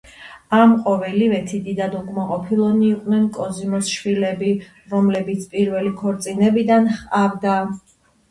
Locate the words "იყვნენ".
2.93-3.27